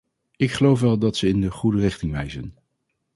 Ik 0.35 0.51
geloof 0.51 0.79
wel 0.79 0.97
dat 0.97 1.17
ze 1.17 1.27
in 1.27 1.41
de 1.41 1.51
goede 1.51 1.79
richting 1.79 2.11
wijzen. 2.11 2.57